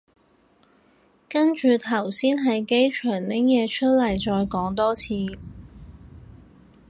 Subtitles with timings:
[1.29, 5.37] 跟住頭先喺機場拎嘢出嚟再講多次